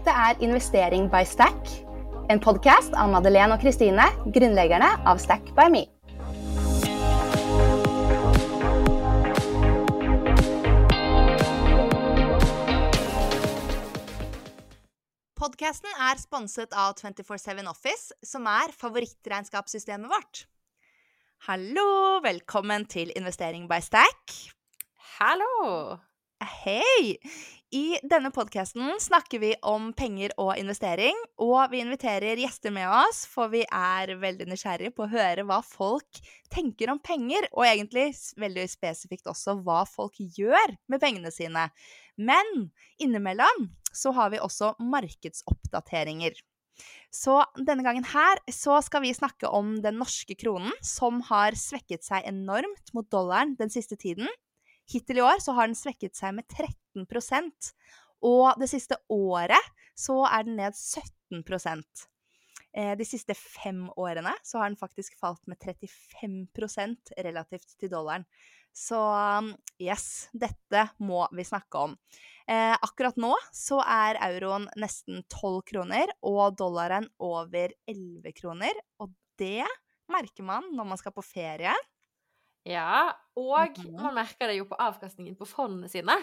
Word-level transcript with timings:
Dette 0.00 0.16
er 0.16 0.38
Investering 0.40 1.10
by 1.12 1.26
Stack, 1.28 1.66
en 2.32 2.38
podkast 2.40 2.94
av 2.96 3.10
Madeleine 3.12 3.52
og 3.52 3.60
Kristine, 3.60 4.06
grunnleggerne 4.32 4.88
av 5.04 5.20
Stack 5.20 5.50
by 5.52 5.66
Me. 5.68 5.82
Podkasten 15.36 15.92
er 16.08 16.24
sponset 16.24 16.72
av 16.72 16.96
247 16.96 17.60
Office, 17.68 18.16
som 18.24 18.48
er 18.48 18.72
favorittregnskapssystemet 18.80 20.08
vårt. 20.08 20.46
Hallo! 21.44 22.22
Velkommen 22.24 22.88
til 22.88 23.12
Investering 23.20 23.68
by 23.68 23.84
Stack. 23.84 24.40
Hallo! 25.18 26.00
Hei! 26.40 27.18
I 27.70 27.98
denne 28.00 28.30
podkasten 28.32 28.94
snakker 29.00 29.42
vi 29.42 29.50
om 29.60 29.90
penger 29.92 30.32
og 30.40 30.54
investering, 30.56 31.18
og 31.36 31.68
vi 31.68 31.82
inviterer 31.84 32.40
gjester 32.40 32.72
med 32.72 32.88
oss, 32.88 33.26
for 33.28 33.52
vi 33.52 33.60
er 33.68 34.14
veldig 34.22 34.46
nysgjerrige 34.48 34.94
på 34.96 35.04
å 35.04 35.10
høre 35.12 35.44
hva 35.44 35.58
folk 35.60 36.22
tenker 36.48 36.94
om 36.94 37.02
penger, 37.04 37.44
og 37.52 37.68
egentlig 37.68 38.08
veldig 38.40 38.64
spesifikt 38.72 39.28
også 39.28 39.58
hva 39.60 39.82
folk 39.84 40.16
gjør 40.16 40.78
med 40.88 41.04
pengene 41.04 41.28
sine. 41.34 41.68
Men 42.16 42.70
innimellom 42.96 43.68
så 43.92 44.16
har 44.16 44.32
vi 44.32 44.40
også 44.40 44.72
markedsoppdateringer. 44.80 46.40
Så 47.12 47.42
denne 47.60 47.84
gangen 47.84 48.08
her 48.16 48.40
så 48.48 48.80
skal 48.80 49.04
vi 49.04 49.12
snakke 49.12 49.52
om 49.52 49.76
den 49.84 50.00
norske 50.00 50.40
kronen, 50.40 50.72
som 50.80 51.20
har 51.28 51.52
svekket 51.52 52.08
seg 52.08 52.24
enormt 52.32 52.94
mot 52.96 53.12
dollaren 53.12 53.58
den 53.60 53.68
siste 53.68 54.00
tiden. 54.00 54.30
Hittil 54.90 55.20
i 55.20 55.24
år 55.24 55.42
så 55.42 55.54
har 55.54 55.70
den 55.70 55.78
svekket 55.78 56.18
seg 56.18 56.34
med 56.36 56.46
13% 56.50 57.70
og 58.26 58.60
det 58.60 58.68
siste 58.70 58.98
året 59.12 59.76
så 59.98 60.22
er 60.28 60.46
den 60.46 60.58
ned 60.60 60.76
17 60.76 61.42
eh, 62.72 62.94
De 62.96 63.06
siste 63.08 63.34
fem 63.36 63.88
årene 63.96 64.34
så 64.44 64.60
har 64.60 64.70
den 64.70 64.80
faktisk 64.80 65.16
falt 65.20 65.46
med 65.48 65.60
35% 65.60 67.14
relativt 67.24 67.78
til 67.80 67.92
dollaren. 67.92 68.26
Så 68.72 69.00
yes, 69.82 70.28
dette 70.30 70.84
må 71.02 71.24
vi 71.34 71.44
snakke 71.44 71.80
om. 71.88 71.96
Eh, 72.46 72.76
akkurat 72.76 73.16
nå 73.18 73.32
så 73.52 73.80
er 73.82 74.20
euroen 74.30 74.68
nesten 74.78 75.24
12 75.26 75.62
kroner 75.72 76.12
og 76.22 76.54
dollaren 76.60 77.08
over 77.18 77.72
11 77.90 78.36
kroner. 78.36 78.84
Og 79.02 79.10
det 79.40 79.64
merker 80.10 80.46
man 80.46 80.70
når 80.76 80.92
man 80.92 81.00
skal 81.00 81.16
på 81.16 81.24
ferie. 81.24 81.74
Ja, 82.68 83.08
og 83.40 83.78
man 83.96 84.16
merker 84.18 84.50
det 84.50 84.58
jo 84.58 84.66
på 84.68 84.78
avkastningen 84.80 85.36
på 85.38 85.48
fondene 85.48 85.88
sine. 85.88 86.16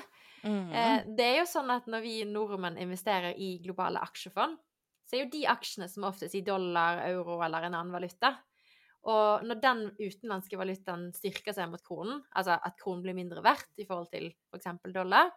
Mm. 0.44 0.70
Eh, 0.70 1.00
det 1.18 1.26
er 1.26 1.40
jo 1.40 1.48
sånn 1.50 1.72
at 1.74 1.88
når 1.90 2.04
vi 2.04 2.18
nordmenn 2.30 2.78
investerer 2.82 3.34
i 3.42 3.56
globale 3.64 4.04
aksjefond, 4.06 4.60
så 5.08 5.16
er 5.16 5.24
jo 5.24 5.32
de 5.34 5.46
aksjene 5.50 5.88
som 5.90 6.06
oftest 6.08 6.36
i 6.38 6.44
dollar, 6.46 7.02
euro 7.08 7.40
eller 7.42 7.66
en 7.66 7.78
annen 7.80 7.96
valuta. 7.96 8.36
Og 9.08 9.46
når 9.48 9.60
den 9.64 9.84
utenlandske 9.98 10.60
valutaen 10.60 11.10
styrker 11.16 11.56
seg 11.56 11.70
mot 11.72 11.84
kronen, 11.86 12.20
altså 12.36 12.58
at 12.60 12.76
kronen 12.82 13.06
blir 13.06 13.16
mindre 13.18 13.44
verdt 13.46 13.80
i 13.80 13.88
forhold 13.88 14.10
til 14.12 14.30
f.eks. 14.52 14.68
For 14.84 14.94
dollar, 14.94 15.32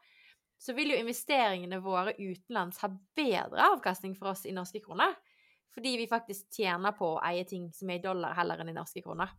så 0.60 0.74
vil 0.76 0.92
jo 0.92 0.98
investeringene 1.00 1.78
våre 1.84 2.16
utenlands 2.18 2.82
ha 2.82 2.90
bedre 2.90 3.68
avkastning 3.76 4.16
for 4.18 4.34
oss 4.34 4.42
i 4.44 4.56
norske 4.56 4.82
kroner. 4.84 5.14
Fordi 5.70 5.94
vi 6.00 6.10
faktisk 6.10 6.50
tjener 6.58 6.96
på 6.98 7.14
å 7.14 7.22
eie 7.30 7.46
ting 7.48 7.70
som 7.72 7.92
er 7.92 8.00
i 8.00 8.04
dollar 8.04 8.34
heller 8.36 8.60
enn 8.60 8.72
i 8.72 8.76
norske 8.76 9.04
kroner. 9.04 9.30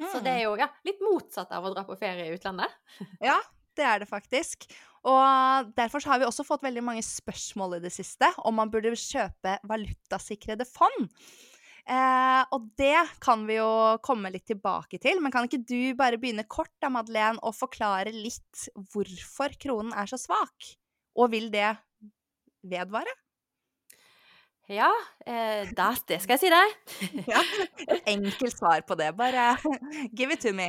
Så 0.00 0.22
det 0.24 0.32
er 0.32 0.44
jo 0.46 0.54
ja, 0.60 0.70
litt 0.86 1.02
motsatt 1.04 1.50
av 1.52 1.66
å 1.66 1.72
dra 1.74 1.84
på 1.84 1.98
ferie 2.00 2.28
i 2.28 2.36
utlandet. 2.36 2.72
ja, 3.30 3.36
det 3.76 3.84
er 3.86 4.02
det 4.02 4.08
faktisk. 4.08 4.66
Og 5.08 5.70
derfor 5.76 6.04
har 6.08 6.20
vi 6.20 6.28
også 6.28 6.44
fått 6.44 6.64
veldig 6.64 6.82
mange 6.84 7.04
spørsmål 7.04 7.78
i 7.78 7.84
det 7.84 7.92
siste 7.94 8.28
om 8.44 8.58
man 8.60 8.72
burde 8.72 8.92
kjøpe 8.96 9.56
valutasikrede 9.68 10.66
fond. 10.68 11.08
Eh, 11.88 12.42
og 12.52 12.68
det 12.78 12.98
kan 13.24 13.46
vi 13.48 13.56
jo 13.56 13.70
komme 14.04 14.30
litt 14.32 14.46
tilbake 14.50 15.00
til. 15.02 15.22
Men 15.22 15.32
kan 15.32 15.48
ikke 15.48 15.62
du 15.64 15.96
bare 15.98 16.20
begynne 16.20 16.46
kort 16.48 16.72
da, 16.82 16.92
Madeleine, 16.92 17.40
og 17.40 17.56
forklare 17.56 18.12
litt 18.14 18.68
hvorfor 18.92 19.56
kronen 19.60 19.96
er 19.96 20.10
så 20.10 20.20
svak? 20.20 20.74
Og 21.16 21.32
vil 21.32 21.48
det 21.52 21.72
vedvare? 22.60 23.19
Ja, 24.70 24.90
eh, 25.26 25.66
da, 25.74 25.88
det 26.06 26.20
skal 26.22 26.36
jeg 26.36 26.42
si 26.44 26.50
deg. 26.52 26.74
ja, 27.32 27.40
et 27.90 28.10
enkelt 28.12 28.54
svar 28.54 28.84
på 28.86 28.94
det. 29.00 29.08
Bare 29.18 29.56
give 30.16 30.30
it 30.30 30.44
to 30.44 30.52
me. 30.54 30.68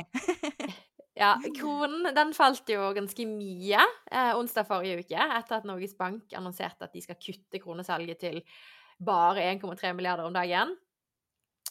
ja, 1.22 1.36
kronen 1.54 2.10
den 2.16 2.32
falt 2.34 2.66
jo 2.72 2.88
ganske 2.96 3.26
mye 3.30 3.78
eh, 3.78 4.32
onsdag 4.34 4.66
forrige 4.66 5.04
uke 5.04 5.26
etter 5.38 5.60
at 5.60 5.68
Norges 5.68 5.94
Bank 5.98 6.34
annonserte 6.34 6.88
at 6.88 6.96
de 6.96 7.02
skal 7.04 7.20
kutte 7.22 7.62
kronesalget 7.62 8.24
til 8.24 8.40
bare 9.02 9.46
1,3 9.52 9.92
milliarder 9.94 10.26
om 10.26 10.34
dagen. 10.34 10.74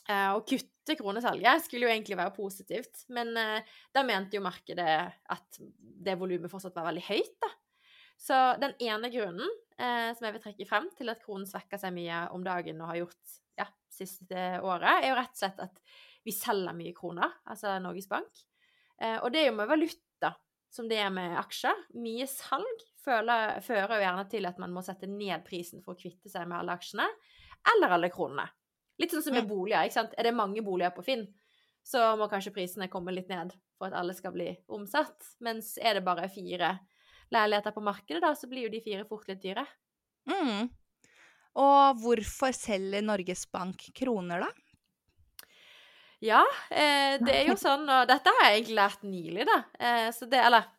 Eh, 0.08 0.30
å 0.32 0.40
kutte 0.48 0.96
kronesalget 1.02 1.66
skulle 1.66 1.90
jo 1.90 1.92
egentlig 1.92 2.16
være 2.22 2.36
positivt, 2.38 3.10
men 3.12 3.36
eh, 3.36 3.76
da 3.92 4.06
mente 4.08 4.40
jo 4.40 4.46
markedet 4.48 4.88
at 5.36 5.60
det 5.76 6.16
volumet 6.20 6.52
fortsatt 6.52 6.80
var 6.80 6.88
veldig 6.94 7.04
høyt, 7.12 7.36
da. 7.44 7.52
Så 8.22 8.38
den 8.62 8.76
ene 8.86 9.10
grunnen 9.10 9.50
eh, 9.78 10.12
som 10.16 10.28
jeg 10.28 10.36
vil 10.36 10.44
trekke 10.44 10.68
frem 10.70 10.88
til 10.98 11.12
at 11.14 11.22
kronen 11.24 11.48
svekker 11.50 11.82
seg 11.82 11.94
mye 11.96 12.26
om 12.36 12.46
dagen 12.46 12.82
og 12.82 12.92
har 12.92 13.02
gjort 13.04 13.36
ja, 13.60 13.68
siste 13.92 14.46
året, 14.64 15.02
er 15.02 15.12
jo 15.12 15.18
rett 15.20 15.36
og 15.36 15.42
slett 15.44 15.62
at 15.68 15.84
vi 16.26 16.34
selger 16.36 16.78
mye 16.78 16.94
kroner, 16.98 17.34
altså 17.50 17.76
Norges 17.82 18.10
Bank. 18.12 18.46
Eh, 19.02 19.18
og 19.20 19.32
det 19.34 19.44
er 19.44 19.52
jo 19.52 19.58
med 19.58 19.70
valuta 19.72 20.34
som 20.72 20.88
det 20.88 21.02
er 21.04 21.12
med 21.14 21.36
aksjer. 21.40 21.86
Mye 22.00 22.28
salg 22.30 22.86
føler, 23.04 23.60
fører 23.66 23.98
jo 23.98 24.06
gjerne 24.06 24.26
til 24.32 24.48
at 24.48 24.62
man 24.62 24.74
må 24.74 24.84
sette 24.86 25.10
ned 25.10 25.44
prisen 25.48 25.84
for 25.84 25.96
å 25.96 26.00
kvitte 26.00 26.32
seg 26.32 26.48
med 26.48 26.62
alle 26.62 26.78
aksjene, 26.78 27.08
eller 27.76 27.98
alle 27.98 28.12
kronene. 28.14 28.48
Litt 29.02 29.14
sånn 29.14 29.26
som 29.26 29.36
med 29.36 29.50
boliger. 29.50 29.88
ikke 29.88 29.98
sant? 29.98 30.14
Er 30.18 30.30
det 30.30 30.38
mange 30.38 30.62
boliger 30.66 30.94
på 30.96 31.04
Finn, 31.06 31.26
så 31.84 32.14
må 32.20 32.28
kanskje 32.30 32.54
prisene 32.54 32.90
komme 32.92 33.14
litt 33.16 33.32
ned 33.32 33.56
for 33.80 33.90
at 33.90 33.98
alle 33.98 34.14
skal 34.14 34.36
bli 34.36 34.52
omsatt. 34.72 35.34
Mens 35.42 35.74
er 35.82 35.98
det 35.98 36.06
bare 36.06 36.30
fire 36.30 36.76
leiligheter 37.34 37.74
på 37.76 37.84
markedet, 37.86 38.22
da, 38.24 38.34
så 38.36 38.50
blir 38.52 38.68
jo 38.68 38.74
de 38.74 38.84
fire 38.84 39.06
fort 39.10 39.28
litt 39.32 39.42
dyre. 39.44 39.66
Mm. 40.30 40.70
Og 41.62 42.02
hvorfor 42.04 42.56
selger 42.56 43.04
Norges 43.04 43.46
Bank 43.52 43.88
kroner, 43.98 44.46
da? 44.46 44.52
Ja, 46.22 46.44
eh, 46.70 47.18
det 47.18 47.34
er 47.34 47.48
jo 47.50 47.58
sånn, 47.58 47.88
og 47.90 48.06
dette 48.10 48.30
har 48.38 48.48
jeg 48.48 48.60
egentlig 48.60 48.78
lært 48.78 49.06
nylig, 49.08 49.46
da. 49.50 49.58
Eh, 49.82 50.10
så 50.14 50.28
det, 50.30 50.44
eller 50.46 50.70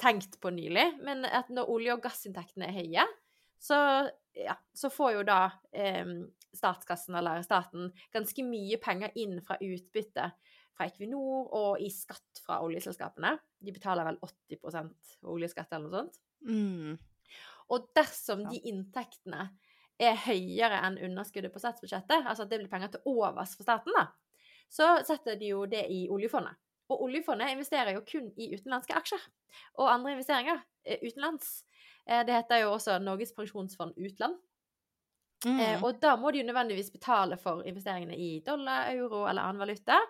tenkt 0.00 0.38
på 0.40 0.52
nylig, 0.56 0.86
men 1.04 1.26
at 1.28 1.50
når 1.52 1.68
olje- 1.68 1.96
og 1.98 2.04
gassinntektene 2.06 2.70
er 2.70 2.78
høye, 2.78 3.04
så, 3.60 3.76
ja, 4.32 4.56
så 4.72 4.88
får 4.88 5.18
jo 5.18 5.24
da 5.28 5.42
eh, 5.76 6.14
statskassen, 6.56 7.18
eller 7.20 7.44
staten, 7.44 7.90
ganske 8.14 8.46
mye 8.46 8.80
penger 8.80 9.12
inn 9.20 9.36
fra 9.44 9.58
utbytte 9.60 10.30
fra 10.80 10.88
Equinor 10.88 11.50
og 11.52 11.82
i 11.84 11.90
skatt 11.92 12.40
fra 12.40 12.62
oljeselskapene. 12.64 13.34
De 13.60 13.74
betaler 13.76 14.08
vel 14.08 14.18
80 14.24 15.28
oljeskatt 15.28 15.76
eller 15.76 15.86
noe 15.86 16.00
sånt. 16.00 16.20
Mm. 16.48 16.96
Og 17.70 17.90
dersom 17.94 18.46
de 18.48 18.62
inntektene 18.66 19.50
er 20.00 20.16
høyere 20.24 20.80
enn 20.86 20.96
underskuddet 21.10 21.52
på 21.52 21.60
statsbudsjettet, 21.60 22.24
altså 22.24 22.46
at 22.46 22.50
det 22.50 22.62
blir 22.62 22.72
penger 22.72 22.94
til 22.94 23.12
overs 23.12 23.52
for 23.58 23.68
staten, 23.68 23.92
da, 23.94 24.08
så 24.72 24.94
setter 25.06 25.36
de 25.36 25.52
jo 25.52 25.66
det 25.68 25.84
i 25.92 26.06
oljefondet. 26.10 26.56
Og 26.90 27.04
oljefondet 27.06 27.52
investerer 27.52 27.94
jo 27.94 28.02
kun 28.06 28.30
i 28.40 28.48
utenlandske 28.56 28.96
aksjer 28.98 29.22
og 29.78 29.90
andre 29.92 30.16
investeringer 30.16 30.62
utenlands. 31.04 31.60
Eh, 32.06 32.24
det 32.26 32.34
heter 32.34 32.64
jo 32.64 32.72
også 32.74 32.96
Norges 33.04 33.34
pensjonsfond 33.36 33.94
utland. 34.00 34.40
Mm. 35.46 35.60
Eh, 35.60 35.84
og 35.84 36.00
da 36.02 36.16
må 36.20 36.32
de 36.32 36.42
jo 36.42 36.48
nødvendigvis 36.48 36.90
betale 36.92 37.38
for 37.40 37.62
investeringene 37.66 38.16
i 38.18 38.40
dollar, 38.46 38.90
euro 38.92 39.22
eller 39.28 39.46
annen 39.46 39.62
valuta. 39.62 40.00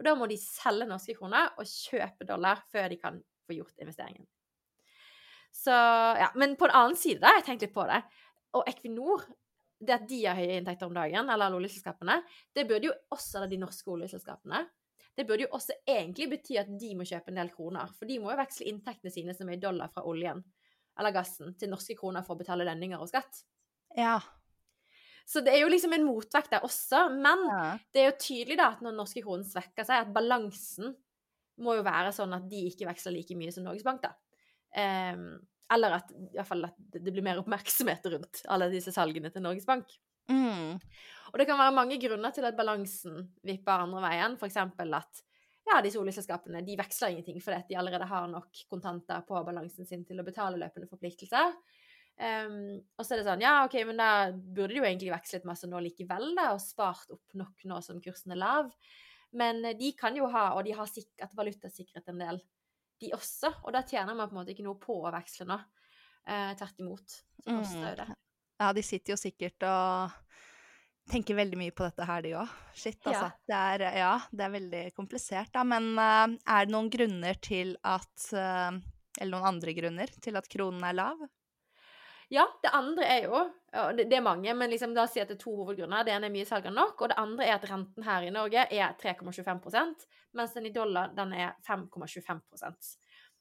Og 0.00 0.06
da 0.06 0.16
må 0.16 0.26
de 0.30 0.38
selge 0.40 0.88
norske 0.88 1.14
kroner 1.18 1.52
og 1.60 1.68
kjøpe 1.68 2.24
dollar 2.28 2.64
før 2.72 2.88
de 2.88 2.96
kan 3.00 3.20
få 3.46 3.58
gjort 3.58 3.84
investeringen. 3.84 4.24
Så 5.52 5.74
ja, 6.16 6.30
Men 6.34 6.56
på 6.56 6.68
en 6.68 6.76
annen 6.78 6.96
side, 6.96 7.20
da, 7.20 7.34
jeg 7.36 7.44
tenkte 7.44 7.68
litt 7.68 7.76
på 7.76 7.84
det, 7.90 8.00
og 8.56 8.68
Equinor 8.70 9.26
det 9.80 9.96
at 9.96 10.08
de 10.08 10.18
har 10.26 10.36
høye 10.36 10.58
inntekter 10.60 10.88
om 10.88 10.96
dagen, 10.96 11.28
eller 11.28 11.46
alle 11.46 11.56
oljeselskapene, 11.56 12.18
det 12.56 12.66
burde 12.68 12.90
jo 12.90 12.96
også, 13.14 13.38
eller 13.38 13.52
de 13.52 13.60
norske 13.62 13.92
oljeselskapene, 13.92 14.64
det 15.16 15.24
burde 15.28 15.46
jo 15.46 15.52
også 15.56 15.76
egentlig 15.88 16.28
bety 16.34 16.58
at 16.60 16.68
de 16.80 16.90
må 16.96 17.06
kjøpe 17.08 17.32
en 17.32 17.40
del 17.40 17.52
kroner. 17.52 17.92
For 17.96 18.08
de 18.08 18.18
må 18.22 18.30
jo 18.32 18.40
veksle 18.40 18.68
inntektene 18.70 19.12
sine 19.12 19.34
som 19.36 19.48
er 19.48 19.58
i 19.58 19.62
dollar 19.62 19.90
fra 19.92 20.04
oljen 20.08 20.42
eller 21.00 21.14
gassen, 21.16 21.54
til 21.56 21.72
norske 21.72 21.96
kroner 21.96 22.24
for 22.26 22.36
å 22.36 22.40
betale 22.40 22.66
lønninger 22.68 23.00
og 23.00 23.08
skatt. 23.08 23.42
Ja. 23.96 24.18
Så 25.30 25.44
det 25.46 25.52
er 25.54 25.62
jo 25.62 25.70
liksom 25.70 25.94
en 25.94 26.06
motvekt 26.08 26.50
der 26.50 26.66
også. 26.66 27.04
Men 27.14 27.44
ja. 27.46 27.62
det 27.94 28.02
er 28.02 28.10
jo 28.10 28.18
tydelig 28.24 28.58
da 28.58 28.72
at 28.74 28.82
når 28.82 28.96
norske 28.98 29.22
kronen 29.22 29.46
svekker 29.46 29.86
seg, 29.86 30.02
at 30.02 30.12
balansen 30.14 30.96
må 31.60 31.76
jo 31.78 31.86
være 31.86 32.10
sånn 32.16 32.34
at 32.34 32.48
de 32.50 32.64
ikke 32.70 32.88
veksler 32.88 33.14
like 33.14 33.36
mye 33.38 33.52
som 33.54 33.66
Norges 33.66 33.86
Bank, 33.86 34.02
da. 34.02 34.14
Um, 34.70 35.34
eller 35.70 35.98
at, 36.00 36.10
i 36.14 36.34
hvert 36.34 36.48
fall 36.48 36.66
at 36.66 36.78
det 36.96 37.12
blir 37.12 37.24
mer 37.26 37.38
oppmerksomhet 37.42 38.06
rundt 38.14 38.40
alle 38.50 38.70
disse 38.72 38.94
salgene 38.94 39.30
til 39.30 39.44
Norges 39.44 39.68
Bank. 39.68 39.92
Mm. 40.30 40.78
Og 41.30 41.38
det 41.38 41.46
kan 41.46 41.58
være 41.58 41.74
mange 41.74 41.98
grunner 42.02 42.34
til 42.34 42.46
at 42.46 42.58
balansen 42.58 43.28
vipper 43.46 43.84
andre 43.86 44.02
veien. 44.02 44.34
F.eks. 44.38 44.58
at 44.58 45.22
ja, 45.68 45.78
disse 45.84 46.00
oljeselskapene 46.00 46.62
de 46.66 46.74
veksler 46.80 47.14
ingenting 47.14 47.38
fordi 47.44 47.60
de 47.68 47.78
allerede 47.78 48.08
har 48.10 48.26
nok 48.30 48.64
kontanter 48.70 49.22
på 49.28 49.42
balansen 49.46 49.86
sin 49.86 50.02
til 50.08 50.18
å 50.18 50.26
betale 50.26 50.58
løpende 50.58 50.90
forpliktelser. 50.90 51.54
Um, 52.20 52.82
og 53.00 53.06
så 53.06 53.14
er 53.14 53.22
det 53.22 53.24
sånn 53.30 53.40
Ja, 53.40 53.62
OK, 53.64 53.78
men 53.88 53.96
da 53.96 54.28
burde 54.28 54.74
de 54.74 54.80
jo 54.82 54.84
egentlig 54.84 55.12
vekslet 55.14 55.46
masse 55.48 55.68
nå 55.70 55.78
likevel, 55.80 56.34
da, 56.36 56.50
og 56.52 56.60
spart 56.60 57.14
opp 57.14 57.36
nok 57.40 57.64
nå 57.70 57.78
som 57.84 58.00
kursen 58.04 58.34
er 58.36 58.42
lav. 58.42 58.68
Men 59.32 59.64
eh, 59.64 59.76
de 59.78 59.92
kan 59.96 60.16
jo 60.18 60.28
ha, 60.28 60.50
og 60.58 60.66
de 60.66 60.74
har 60.76 60.90
sikkert 60.90 61.32
valutasikret 61.38 62.10
en 62.12 62.20
del, 62.20 62.40
de 63.00 63.12
også. 63.16 63.54
Og 63.64 63.72
da 63.72 63.84
tjener 63.86 64.12
man 64.12 64.28
på 64.28 64.36
en 64.36 64.42
måte 64.42 64.52
ikke 64.52 64.66
noe 64.66 64.80
på 64.82 64.98
å 65.00 65.14
veksle 65.14 65.48
nå. 65.48 65.56
Eh, 66.28 66.50
tvert 66.60 66.82
imot. 66.84 67.16
Så 67.40 67.56
koster 67.56 67.86
jo 67.86 67.94
det. 68.02 68.08
Mm. 68.10 68.18
Ja, 68.60 68.72
de 68.76 68.84
sitter 68.84 69.14
jo 69.14 69.18
sikkert 69.22 69.64
og 69.64 70.18
tenker 71.10 71.38
veldig 71.38 71.58
mye 71.58 71.72
på 71.74 71.86
dette 71.86 72.04
her, 72.06 72.22
de 72.26 72.36
òg. 72.42 72.54
Shit, 72.76 73.00
altså. 73.00 73.30
Ja. 73.30 73.48
Det 73.48 73.60
er, 73.72 73.86
ja, 74.02 74.14
det 74.28 74.44
er 74.46 74.56
veldig 74.58 74.82
komplisert, 74.98 75.54
da. 75.56 75.64
Men 75.66 75.94
uh, 75.96 76.28
er 76.28 76.68
det 76.68 76.74
noen 76.76 76.90
grunner 76.92 77.40
til 77.40 77.78
at 77.80 78.30
uh, 78.36 78.76
Eller 79.16 79.32
noen 79.32 79.48
andre 79.56 79.74
grunner 79.74 80.12
til 80.22 80.36
at 80.38 80.52
kronen 80.52 80.84
er 80.86 81.00
lav? 81.00 81.24
Ja, 82.30 82.44
det 82.62 82.70
andre 82.76 83.06
er 83.10 83.24
jo 83.26 83.40
og 83.70 83.98
det, 83.98 84.10
er 84.10 84.22
mange, 84.22 84.50
men 84.54 84.70
liksom 84.72 84.94
da 84.96 85.04
sier 85.06 85.22
jeg 85.22 85.28
at 85.28 85.30
det 85.30 85.36
er 85.36 85.44
to 85.44 85.52
hovedgrunner. 85.54 86.02
Det 86.06 86.10
ene 86.10 86.26
er 86.26 86.34
mye 86.34 86.46
salg 86.48 86.64
av 86.66 86.74
nok, 86.74 87.04
og 87.04 87.12
det 87.12 87.18
andre 87.22 87.46
er 87.46 87.52
at 87.54 87.66
renten 87.70 88.06
her 88.06 88.24
i 88.26 88.32
Norge 88.34 88.64
er 88.66 88.96
3,25 88.98 90.08
mens 90.38 90.56
den 90.56 90.66
i 90.66 90.72
dollar 90.74 91.12
den 91.14 91.34
er 91.38 91.52
5,25% 91.66 92.90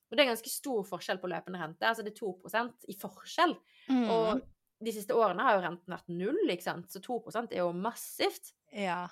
Og 0.09 0.13
det 0.13 0.23
er 0.23 0.29
ganske 0.29 0.51
stor 0.53 0.83
forskjell 0.85 1.21
på 1.21 1.31
løpende 1.31 1.61
rente. 1.61 1.85
Altså 1.85 2.05
det 2.05 2.13
er 2.13 2.19
2 2.21 2.69
i 2.93 2.97
forskjell. 3.01 3.55
Mm. 3.89 4.05
Og 4.13 4.43
de 4.85 4.93
siste 4.93 5.17
årene 5.17 5.45
har 5.45 5.57
jo 5.57 5.65
renten 5.65 5.95
vært 5.95 6.13
null, 6.13 6.43
ikke 6.49 6.67
sant? 6.67 6.93
så 6.93 7.01
2% 7.01 7.53
er 7.53 7.63
jo 7.63 7.73
massivt. 7.73 8.53
Ja. 8.69 9.07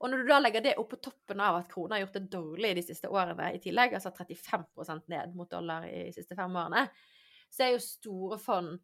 Og 0.00 0.12
når 0.12 0.22
du 0.22 0.28
da 0.28 0.38
legger 0.40 0.64
det 0.64 0.76
opp 0.80 0.92
på 0.92 1.00
toppen 1.00 1.40
av 1.44 1.58
at 1.58 1.72
krona 1.72 1.96
har 1.96 2.04
gjort 2.04 2.20
det 2.20 2.28
dårlig 2.32 2.76
de 2.76 2.84
siste 2.84 3.08
årene 3.08 3.50
i 3.56 3.60
tillegg, 3.64 3.96
altså 3.96 4.12
35% 4.16 5.08
ned 5.12 5.34
mot 5.36 5.50
dollar 5.50 5.88
i 5.88 6.06
de 6.08 6.14
siste 6.16 6.36
fem 6.36 6.56
årene, 6.56 6.86
så 7.50 7.66
er 7.66 7.74
jo 7.74 7.82
store 7.84 8.38
fond 8.40 8.78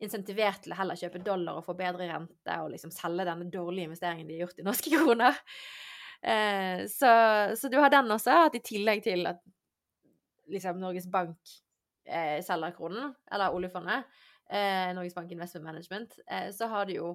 insentivert 0.00 0.64
til 0.64 0.74
å 0.74 0.78
heller 0.80 0.98
kjøpe 0.98 1.22
dollar 1.24 1.60
og 1.60 1.66
få 1.66 1.76
bedre 1.78 2.08
rente 2.08 2.58
og 2.64 2.72
liksom 2.72 2.92
selge 2.94 3.26
denne 3.28 3.48
dårlige 3.52 3.90
investeringen 3.90 4.28
de 4.28 4.38
har 4.38 4.46
gjort 4.46 4.60
i 4.62 4.66
norske 4.66 4.92
kroner. 4.96 5.40
Eh, 6.20 6.84
så, 6.92 7.12
så 7.56 7.72
du 7.72 7.78
har 7.80 7.92
den 7.92 8.12
også, 8.12 8.36
at 8.46 8.56
i 8.56 8.64
tillegg 8.64 9.04
til 9.06 9.28
at 9.30 9.42
liksom 10.50 10.80
Norges 10.80 11.08
Bank 11.10 11.54
eh, 12.08 12.38
selger 12.44 12.74
kronen, 12.76 13.12
eller 13.30 13.56
oljefondet, 13.56 14.08
eh, 14.50 14.90
Norges 14.96 15.16
Bank 15.16 15.32
Investment 15.32 15.68
Management, 15.68 16.18
eh, 16.26 16.48
så 16.54 16.70
har 16.72 16.88
du 16.88 16.96
jo 16.96 17.10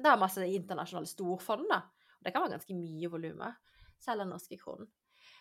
det 0.00 0.08
er 0.08 0.20
masse 0.20 0.44
internasjonale 0.46 1.08
storfond, 1.08 1.66
da. 1.68 1.82
Og 2.18 2.24
det 2.24 2.32
kan 2.32 2.44
være 2.44 2.56
ganske 2.56 2.76
mye 2.76 3.10
volumer, 3.12 3.56
selv 4.00 4.24
den 4.24 4.32
norske 4.32 4.56
kronen. 4.60 4.88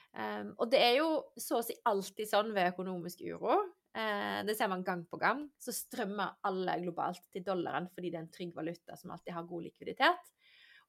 Um, 0.10 0.56
og 0.58 0.72
det 0.72 0.80
er 0.82 0.96
jo 0.98 1.10
så 1.38 1.60
å 1.60 1.66
si 1.66 1.76
alltid 1.86 2.30
sånn 2.32 2.50
ved 2.56 2.72
økonomisk 2.72 3.22
uro. 3.30 3.60
Eh, 3.98 4.46
det 4.46 4.56
ser 4.56 4.68
man 4.68 4.84
gang 4.84 5.06
på 5.06 5.18
gang. 5.18 5.48
Så 5.58 5.74
strømmer 5.74 6.38
alle 6.46 6.78
globalt 6.84 7.24
til 7.34 7.46
dollaren 7.46 7.90
fordi 7.94 8.12
det 8.12 8.20
er 8.20 8.26
en 8.28 8.34
trygg 8.34 8.54
valuta 8.56 8.98
som 8.98 9.14
alltid 9.16 9.34
har 9.34 9.48
god 9.50 9.66
likviditet. 9.66 10.34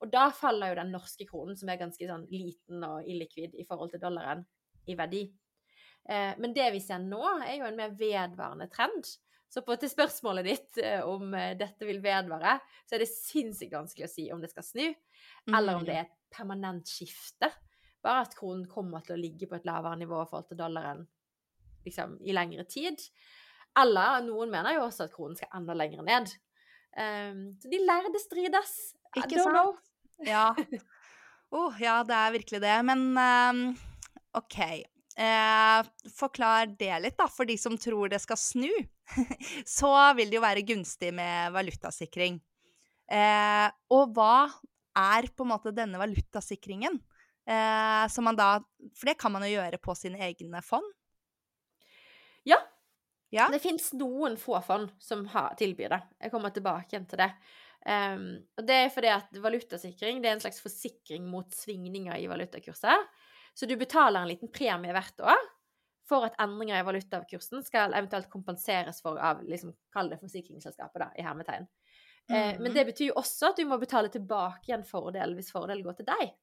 Og 0.01 0.13
da 0.13 0.29
faller 0.33 0.73
jo 0.73 0.81
den 0.81 0.93
norske 0.95 1.27
kronen, 1.29 1.57
som 1.61 1.69
er 1.69 1.81
ganske 1.81 2.07
sånn 2.09 2.27
liten 2.33 2.85
og 2.87 3.09
illikvid 3.09 3.57
i 3.61 3.67
forhold 3.69 3.93
til 3.93 4.01
dollaren, 4.01 4.47
i 4.89 4.97
verdi. 4.97 5.27
Eh, 6.09 6.37
men 6.41 6.55
det 6.57 6.71
vi 6.77 6.81
ser 6.85 7.03
nå, 7.05 7.21
er 7.45 7.59
jo 7.59 7.69
en 7.69 7.81
mer 7.81 7.93
vedvarende 7.97 8.69
trend. 8.73 9.09
Så 9.51 9.65
på 9.67 9.75
til 9.81 9.91
spørsmålet 9.91 10.47
ditt 10.47 10.81
eh, 10.85 11.03
om 11.05 11.35
dette 11.59 11.89
vil 11.89 12.01
vedvare, 12.05 12.59
så 12.87 12.97
er 12.97 13.05
det 13.05 13.13
sinnssykt 13.13 13.77
vanskelig 13.77 14.09
å 14.09 14.13
si 14.13 14.29
om 14.33 14.41
det 14.41 14.53
skal 14.53 14.65
snu, 14.65 14.87
eller 15.51 15.77
om 15.77 15.85
det 15.89 15.97
er 15.97 16.07
et 16.07 16.17
permanent 16.33 16.89
skifte. 16.89 17.51
Bare 18.01 18.25
at 18.25 18.37
kronen 18.37 18.69
kommer 18.71 19.05
til 19.05 19.19
å 19.19 19.21
ligge 19.21 19.49
på 19.51 19.59
et 19.59 19.67
lavere 19.69 19.99
nivå 20.01 20.23
i 20.23 20.29
forhold 20.31 20.49
til 20.49 20.61
dollaren 20.63 21.03
liksom, 21.87 22.17
i 22.25 22.35
lengre 22.37 22.65
tid. 22.69 23.03
Eller 23.79 24.23
noen 24.27 24.51
mener 24.53 24.77
jo 24.77 24.87
også 24.89 25.07
at 25.07 25.15
kronen 25.15 25.39
skal 25.39 25.53
enda 25.61 25.77
lenger 25.79 26.03
ned. 26.07 26.33
Um, 26.99 27.45
så 27.61 27.71
de 27.71 27.83
lærde 27.87 28.23
strides. 28.23 28.75
Ikke 29.21 29.45
sant? 29.45 29.85
Ja. 30.27 30.51
Oh, 31.51 31.75
ja, 31.83 31.97
det 32.07 32.15
er 32.15 32.31
virkelig 32.31 32.61
det. 32.63 32.75
Men 32.87 33.01
um, 33.19 33.63
OK. 34.39 34.59
Eh, 35.21 35.89
forklar 36.15 36.71
det 36.79 36.93
litt, 37.03 37.17
da, 37.19 37.27
for 37.27 37.49
de 37.49 37.57
som 37.59 37.75
tror 37.75 38.13
det 38.13 38.21
skal 38.23 38.39
snu. 38.39 38.71
Så 39.67 39.91
vil 40.15 40.31
det 40.31 40.39
jo 40.39 40.45
være 40.45 40.63
gunstig 40.69 41.11
med 41.17 41.51
valutasikring. 41.57 42.39
Eh, 43.11 43.67
og 43.91 44.15
hva 44.15 44.47
er 45.01 45.27
på 45.35 45.45
en 45.45 45.51
måte 45.51 45.75
denne 45.75 45.99
valutasikringen? 46.01 47.01
Eh, 47.51 48.05
som 48.13 48.29
man 48.29 48.37
da 48.39 48.61
For 48.95 49.11
det 49.11 49.17
kan 49.19 49.33
man 49.35 49.43
jo 49.43 49.57
gjøre 49.57 49.81
på 49.83 49.97
sine 49.99 50.21
egne 50.23 50.63
fond. 50.63 50.87
Ja. 52.49 52.59
Ja. 53.31 53.49
Det 53.53 53.61
fins 53.63 53.93
noen 53.95 54.37
få 54.41 54.59
fond 54.67 54.91
som 54.99 55.27
har, 55.31 55.55
tilbyr 55.59 55.89
det. 55.93 56.01
Jeg 56.25 56.33
kommer 56.33 56.51
tilbake 56.55 56.95
igjen 56.97 57.07
til 57.11 57.21
det. 57.23 57.31
Um, 57.87 58.25
og 58.59 58.67
det 58.69 58.75
er 58.77 58.91
fordi 58.93 59.09
at 59.15 59.39
valutasikring 59.41 60.19
det 60.21 60.29
er 60.29 60.35
en 60.37 60.43
slags 60.43 60.61
forsikring 60.61 61.29
mot 61.31 61.49
svingninger 61.55 62.19
i 62.21 62.27
valutakurser. 62.29 63.07
Så 63.55 63.67
du 63.71 63.77
betaler 63.81 64.21
en 64.21 64.29
liten 64.29 64.51
premie 64.53 64.93
hvert 64.93 65.23
år 65.25 65.41
for 66.11 66.27
at 66.27 66.35
endringer 66.43 66.81
i 66.83 66.87
valutakursen 66.87 67.63
skal 67.65 67.95
eventuelt 67.95 68.29
kompenseres 68.33 68.99
for 69.05 69.19
av 69.23 69.45
liksom, 69.47 69.73
Kall 69.95 70.11
det 70.11 70.19
forsikringsselskapet, 70.21 71.01
da, 71.05 71.11
i 71.17 71.23
hermetegn. 71.23 71.69
Eh, 72.31 72.59
men 72.61 72.73
Mhm. 72.73 72.75
det 72.75 72.87
betyr 72.87 73.07
jo 73.13 73.19
også 73.23 73.51
at 73.51 73.57
du 73.57 73.65
må 73.67 73.79
betale 73.79 74.09
tilbake 74.11 74.69
igjen 74.71 74.85
fordel 74.87 75.35
hvis 75.39 75.53
fordelen 75.55 75.85
går 75.87 75.99
til 76.01 76.07
deg. 76.11 76.35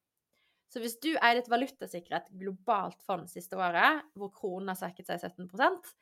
Så 0.68 0.82
hvis 0.84 0.98
du 1.00 1.14
eide 1.14 1.40
et 1.40 1.50
valutasikret 1.50 2.28
globalt 2.36 3.00
fond 3.06 3.28
siste 3.30 3.56
året, 3.56 4.04
hvor 4.18 4.32
kronen 4.34 4.72
har 4.72 4.78
svekket 4.78 5.08
seg 5.08 5.22
17% 5.30 5.92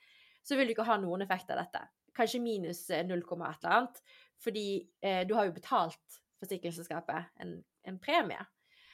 så 0.46 0.56
vil 0.56 0.68
du 0.68 0.76
ikke 0.76 0.86
ha 0.86 0.98
noen 1.02 1.24
effekt 1.24 1.50
av 1.50 1.58
dette. 1.60 1.82
Kanskje 2.16 2.42
minus 2.42 2.84
eh, 2.94 3.02
0, 3.06 3.18
et 3.18 3.64
eller 3.64 3.72
annet. 3.78 3.98
Fordi 4.42 4.68
eh, 5.02 5.22
du 5.26 5.34
har 5.36 5.48
jo 5.48 5.56
betalt 5.56 6.20
forsikringsselskapet 6.42 7.32
en, 7.42 7.56
en 7.88 7.98
premie. 8.02 8.46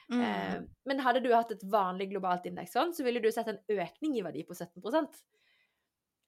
Mm. 0.09 0.23
Eh, 0.23 0.57
men 0.89 1.05
hadde 1.05 1.23
du 1.25 1.29
hatt 1.35 1.53
et 1.53 1.67
vanlig 1.69 2.09
globalt 2.15 2.49
indeksfond, 2.49 2.97
så 2.97 3.05
ville 3.05 3.21
du 3.23 3.29
sett 3.35 3.51
en 3.53 3.61
økning 3.75 4.17
i 4.17 4.25
verdi 4.25 4.47
på 4.49 4.57
17 4.57 4.81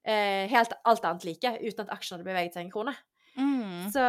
eh, 0.05 0.45
Helt 0.53 0.77
alt 0.85 1.09
annet 1.09 1.27
like, 1.31 1.57
uten 1.65 1.87
at 1.87 1.97
aksjen 1.97 2.19
hadde 2.19 2.29
beveget 2.29 2.59
seg 2.59 2.67
en 2.67 2.75
krone. 2.75 2.97
Mm. 3.35 3.89
Så 3.91 4.05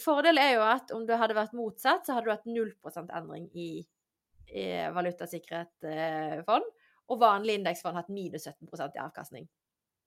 fordelen 0.00 0.40
er 0.40 0.54
jo 0.54 0.64
at 0.64 0.94
om 0.94 1.02
det 1.08 1.18
hadde 1.20 1.36
vært 1.36 1.56
motsatt, 1.56 2.06
så 2.06 2.14
hadde 2.14 2.30
du 2.30 2.36
hatt 2.36 2.46
0 2.48 2.70
endring 3.10 3.50
i 3.52 3.70
valutasikret 4.94 5.84
eh, 5.88 6.40
fond, 6.46 6.66
og 7.08 7.20
vanlig 7.22 7.58
indeksfond 7.58 7.96
hatt 7.96 8.10
minus 8.12 8.48
17 8.48 8.68
i 8.96 9.02
avkastning. 9.04 9.48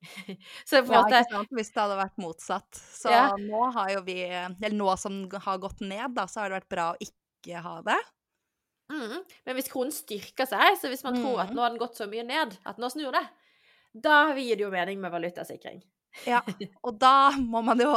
så 0.66 0.82
på 0.82 0.90
en 0.90 0.94
Ja, 0.94 1.02
måte 1.02 1.20
ikke 1.22 1.36
sant? 1.36 1.52
Hvis 1.54 1.70
det 1.74 1.82
hadde 1.84 1.98
vært 2.00 2.18
motsatt. 2.22 2.80
Så 2.98 3.12
Ja. 3.12 3.28
nå 3.38 3.62
har 3.76 3.92
jo 3.96 4.02
vi 4.08 4.18
Eller 4.32 4.74
nå 4.78 4.96
som 4.98 5.24
har 5.46 5.62
gått 5.62 5.82
ned, 5.82 6.16
da, 6.18 6.26
så 6.28 6.42
har 6.42 6.50
det 6.50 6.62
vært 6.62 6.74
bra 6.74 6.88
å 6.94 7.00
ikke 7.06 7.62
ha 7.66 7.76
det. 7.86 8.00
mm, 8.92 9.22
Men 9.46 9.58
hvis 9.58 9.70
kronen 9.72 9.94
styrker 9.96 10.50
seg, 10.50 10.76
så 10.82 10.92
hvis 10.92 11.04
man 11.08 11.18
tror 11.18 11.42
at 11.44 11.54
Mm. 11.54 11.56
nå 11.56 11.64
har 11.64 11.74
den 11.74 11.82
gått 11.82 11.98
så 12.00 12.08
mye 12.12 12.26
ned 12.28 12.58
at 12.66 12.78
nå 12.82 12.90
snur 12.94 13.12
det, 13.16 13.24
da 14.08 14.18
gir 14.38 14.56
det 14.60 14.66
jo 14.68 14.72
mening 14.74 15.02
med 15.02 15.12
valutasikring. 15.14 15.82
Ja, 16.28 16.42
og 16.86 16.98
da 17.02 17.32
må 17.40 17.62
man 17.66 17.80
jo 17.82 17.94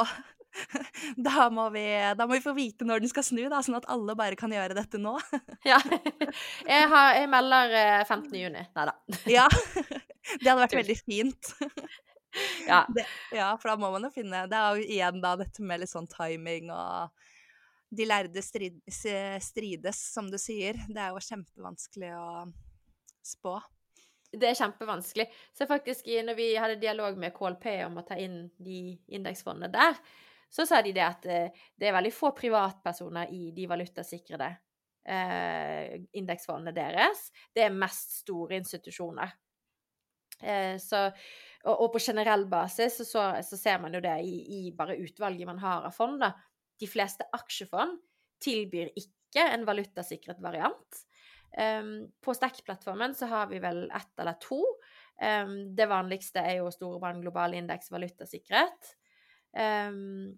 da 1.26 1.48
må, 1.52 1.68
vi, 1.74 1.84
da 2.16 2.26
må 2.26 2.36
vi 2.36 2.44
få 2.44 2.54
vite 2.56 2.86
når 2.86 3.04
den 3.04 3.12
skal 3.12 3.26
snu, 3.26 3.42
da, 3.50 3.60
sånn 3.64 3.78
at 3.78 3.88
alle 3.92 4.16
bare 4.18 4.38
kan 4.38 4.52
gjøre 4.54 4.76
dette 4.78 5.00
nå. 5.00 5.16
Ja. 5.64 5.78
Jeg, 6.68 6.88
har, 6.92 7.14
jeg 7.16 7.28
melder 7.32 7.72
eh, 7.78 8.00
15. 8.04 8.34
juni. 8.36 8.64
Nei 8.76 8.88
da. 8.90 8.96
Ja, 9.38 9.46
Det 9.48 10.48
hadde 10.48 10.60
vært 10.60 10.76
veldig 10.76 10.96
fint. 11.00 11.52
Ja. 12.66 12.82
Det, 12.92 13.04
ja, 13.36 13.52
for 13.60 13.70
da 13.70 13.76
må 13.78 13.92
man 13.94 14.08
jo 14.08 14.10
finne 14.10 14.40
Det 14.50 14.58
er 14.58 14.74
jo 14.74 14.86
igjen 14.96 15.20
da 15.22 15.36
dette 15.38 15.62
med 15.62 15.78
litt 15.78 15.92
sånn 15.92 16.08
timing 16.10 16.72
og 16.74 17.12
De 17.94 18.08
lærde 18.08 18.42
strid, 18.42 18.80
strides, 18.90 20.00
som 20.10 20.26
du 20.32 20.38
sier. 20.40 20.80
Det 20.88 20.98
er 20.98 21.14
jo 21.14 21.22
kjempevanskelig 21.22 22.10
å 22.18 22.26
spå. 23.24 23.54
Det 24.34 24.48
er 24.50 24.58
kjempevanskelig. 24.58 25.28
Så 25.54 25.68
faktisk, 25.70 26.08
når 26.26 26.36
vi 26.38 26.48
hadde 26.58 26.80
dialog 26.82 27.18
med 27.20 27.34
KLP 27.36 27.68
om 27.86 28.00
å 28.00 28.06
ta 28.06 28.18
inn 28.18 28.48
de 28.58 28.96
indeksfondene 29.14 29.70
der, 29.70 30.00
så 30.54 30.66
sa 30.68 30.82
de 30.82 30.92
det 30.94 31.02
at 31.02 31.26
eh, 31.26 31.64
det 31.74 31.88
er 31.88 31.96
veldig 31.96 32.12
få 32.14 32.30
privatpersoner 32.36 33.32
i 33.34 33.48
de 33.56 33.66
valutasikrede 33.70 34.50
eh, 35.10 35.96
indeksfondene 36.20 36.74
deres. 36.76 37.26
Det 37.54 37.64
er 37.66 37.74
mest 37.74 38.20
store 38.20 38.60
institusjoner. 38.60 39.34
Eh, 40.42 40.76
så, 40.82 41.06
og, 41.64 41.74
og 41.74 41.90
på 41.94 42.02
generell 42.06 42.46
basis 42.50 43.00
så, 43.00 43.08
så, 43.08 43.26
så 43.46 43.58
ser 43.58 43.82
man 43.82 43.94
jo 43.94 44.02
det 44.04 44.16
i, 44.22 44.36
i 44.58 44.62
bare 44.76 44.98
utvalget 45.02 45.50
man 45.50 45.62
har 45.62 45.88
av 45.88 45.96
fond. 45.96 46.20
da. 46.22 46.34
De 46.80 46.90
fleste 46.90 47.26
aksjefond 47.34 47.98
tilbyr 48.44 48.94
ikke 48.98 49.48
en 49.50 49.66
valutasikret 49.66 50.40
variant. 50.42 51.04
Um, 51.54 52.10
på 52.22 52.34
Stack-plattformen 52.34 53.14
så 53.14 53.28
har 53.30 53.46
vi 53.46 53.60
vel 53.62 53.84
ett 53.94 54.20
eller 54.20 54.38
to. 54.42 54.58
Um, 55.22 55.74
det 55.76 55.86
vanligste 55.86 56.42
er 56.42 56.58
jo 56.58 56.72
Storebrand 56.74 57.22
global 57.22 57.54
indeks 57.54 57.92
valutasikkerhet. 57.94 58.94
Um, 59.54 60.34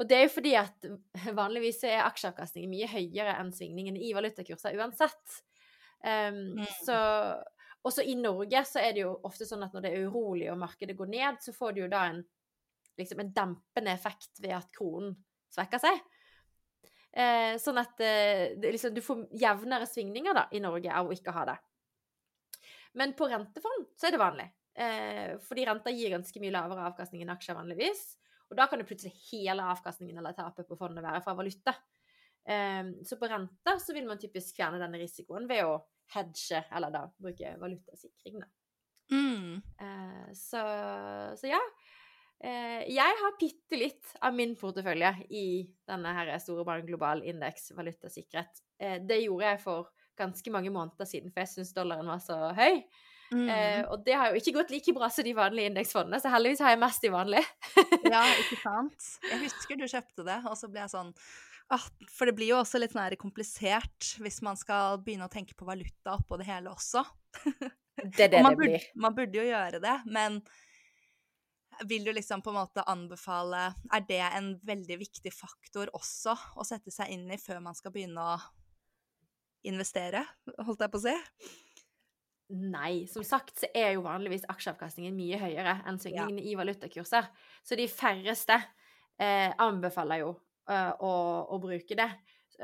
og 0.00 0.08
det 0.08 0.16
er 0.16 0.26
jo 0.26 0.32
fordi 0.34 0.56
at 0.60 0.90
vanligvis 1.40 1.82
er 1.88 2.04
aksjeavkastningen 2.06 2.72
mye 2.72 2.88
høyere 2.90 3.36
enn 3.40 3.52
svingningene 3.54 4.00
i 4.00 4.12
valutakurser 4.16 4.76
uansett. 4.80 5.40
Um, 6.00 6.56
Mm. 6.56 6.66
Så 6.84 6.96
også 7.84 8.04
i 8.04 8.14
Norge 8.16 8.60
så 8.68 8.80
er 8.82 8.94
det 8.96 9.02
jo 9.04 9.16
ofte 9.24 9.46
sånn 9.48 9.64
at 9.64 9.74
når 9.74 9.84
det 9.84 9.90
er 9.92 10.06
urolig 10.08 10.50
og 10.52 10.60
markedet 10.60 10.96
går 10.96 11.10
ned, 11.12 11.40
så 11.40 11.52
får 11.56 11.74
du 11.76 11.82
jo 11.84 11.90
da 11.92 12.06
en 12.10 12.22
liksom 13.00 13.20
en 13.22 13.32
dempende 13.32 13.92
effekt 13.92 14.40
ved 14.42 14.52
at 14.58 14.68
kronen 14.76 15.14
svekker 15.52 15.80
seg. 15.80 16.00
Eh, 17.10 17.56
sånn 17.58 17.80
at 17.80 18.00
eh, 18.04 18.52
liksom, 18.60 18.94
du 18.94 19.02
får 19.02 19.24
jevnere 19.40 19.88
svingninger 19.88 20.36
da, 20.36 20.46
i 20.54 20.62
Norge 20.62 20.92
av 20.94 21.08
å 21.08 21.14
ikke 21.14 21.34
ha 21.34 21.46
det. 21.48 21.56
Men 23.00 23.14
på 23.18 23.28
rentefond 23.30 23.88
så 23.98 24.08
er 24.08 24.14
det 24.14 24.22
vanlig. 24.22 24.46
Eh, 24.80 25.32
fordi 25.46 25.66
renta 25.66 25.92
gir 25.94 26.14
ganske 26.14 26.42
mye 26.42 26.54
lavere 26.54 26.86
avkastning 26.90 27.24
enn 27.24 27.32
aksjer 27.34 27.58
vanligvis. 27.58 28.04
Og 28.50 28.58
da 28.58 28.66
kan 28.66 28.82
jo 28.82 28.88
plutselig 28.88 29.14
hele 29.30 29.66
avkastningen 29.72 30.18
eller 30.18 30.34
tapet 30.36 30.68
på 30.68 30.78
fondet 30.78 31.04
være 31.04 31.22
fra 31.24 31.36
valuta. 31.38 31.74
Eh, 32.44 32.82
så 33.06 33.18
på 33.20 33.30
renter 33.30 33.78
så 33.82 33.94
vil 33.96 34.08
man 34.10 34.20
typisk 34.20 34.58
fjerne 34.58 34.80
denne 34.82 35.00
risikoen 35.00 35.46
ved 35.50 35.64
å 35.68 35.78
hedge, 36.14 36.64
eller 36.74 36.90
da 36.94 37.04
bruke 37.14 37.54
valutasikring. 37.60 38.42
Mm. 39.10 39.62
Eh, 39.80 40.28
så, 40.34 40.62
så 41.38 41.50
ja. 41.50 41.60
Eh, 42.40 42.86
jeg 42.88 43.16
har 43.20 43.36
bitte 43.36 43.76
litt 43.76 44.12
av 44.24 44.32
min 44.32 44.54
portefølje 44.56 45.12
i 45.36 45.46
denne 45.88 46.12
her 46.16 46.32
store 46.40 46.64
barn 46.64 46.86
global 46.88 47.20
indeks 47.28 47.70
valutasikkerhet. 47.76 48.62
Eh, 48.80 48.96
det 49.04 49.20
gjorde 49.26 49.50
jeg 49.52 49.62
for 49.62 49.90
ganske 50.20 50.52
mange 50.52 50.72
måneder 50.72 51.08
siden, 51.08 51.32
for 51.32 51.44
jeg 51.44 51.52
syns 51.54 51.74
dollaren 51.76 52.08
var 52.08 52.22
så 52.24 52.38
høy. 52.56 52.80
Mm. 53.30 53.46
Eh, 53.46 53.82
og 53.86 54.02
det 54.06 54.16
har 54.18 54.32
jo 54.32 54.40
ikke 54.40 54.56
gått 54.58 54.72
like 54.74 54.94
bra 54.96 55.08
som 55.12 55.26
de 55.26 55.34
vanlige 55.36 55.70
indeksfondene, 55.70 56.18
så 56.22 56.32
heldigvis 56.32 56.62
har 56.64 56.74
jeg 56.74 56.80
mest 56.82 57.04
de 57.04 57.12
vanlige. 57.14 57.46
ja, 58.10 58.24
ikke 58.42 58.58
sant? 58.62 59.10
Jeg 59.28 59.42
husker 59.44 59.78
du 59.78 59.86
kjøpte 59.86 60.26
det, 60.26 60.40
og 60.50 60.56
så 60.58 60.70
ble 60.70 60.82
jeg 60.82 60.92
sånn 60.94 61.12
ah, 61.70 61.84
For 62.10 62.26
det 62.26 62.34
blir 62.38 62.50
jo 62.52 62.62
også 62.62 62.80
litt 62.82 62.96
sånn 62.96 63.20
komplisert 63.20 64.14
hvis 64.22 64.40
man 64.46 64.58
skal 64.58 64.98
begynne 65.04 65.28
å 65.28 65.32
tenke 65.32 65.54
på 65.54 65.68
valuta 65.68 66.16
oppå 66.16 66.40
det 66.40 66.48
hele 66.50 66.72
også. 66.74 67.04
Det 67.38 68.26
er 68.26 68.34
det 68.34 68.42
Og 68.42 68.50
det 68.50 68.50
det 68.50 68.56
blir. 68.58 68.90
Man 68.98 69.14
burde 69.14 69.38
jo 69.38 69.46
gjøre 69.46 69.82
det, 69.84 69.96
men 70.10 70.42
vil 71.86 72.04
du 72.04 72.12
liksom 72.12 72.42
på 72.42 72.50
en 72.50 72.58
måte 72.58 72.82
anbefale 72.90 73.70
Er 73.94 74.02
det 74.04 74.20
en 74.20 74.50
veldig 74.66 74.98
viktig 75.00 75.30
faktor 75.32 75.88
også 75.96 76.34
å 76.60 76.66
sette 76.66 76.92
seg 76.92 77.14
inn 77.14 77.30
i 77.30 77.38
før 77.40 77.62
man 77.64 77.78
skal 77.78 77.94
begynne 77.94 78.20
å 78.20 78.38
investere, 79.68 80.22
holdt 80.64 80.80
jeg 80.80 80.92
på 80.92 80.98
å 81.00 81.04
si? 81.04 81.14
Nei, 82.50 83.06
som 83.06 83.22
sagt 83.26 83.60
så 83.62 83.68
er 83.76 83.92
jo 83.94 84.02
vanligvis 84.02 84.46
aksjeavkastningen 84.50 85.14
mye 85.14 85.38
høyere 85.38 85.76
enn 85.86 86.00
svingningene 86.02 86.42
i 86.42 86.56
valutakurser. 86.58 87.28
Så 87.62 87.78
de 87.78 87.86
færreste 87.90 88.56
eh, 89.20 89.52
anbefaler 89.62 90.24
jo 90.24 90.32
eh, 90.70 90.90
å, 90.98 91.12
å, 91.46 91.60
bruke 91.62 91.98
det. 91.98 92.08